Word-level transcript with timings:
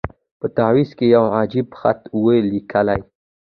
په 0.39 0.47
تعویذ 0.57 0.89
کي 0.97 1.05
یو 1.15 1.25
عجب 1.39 1.67
خط 1.79 2.01
وو 2.21 2.33
لیکلی 2.51 2.99